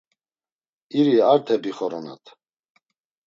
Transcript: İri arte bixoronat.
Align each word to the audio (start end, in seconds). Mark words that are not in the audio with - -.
İri 0.99 1.23
arte 1.33 1.55
bixoronat. 1.63 2.23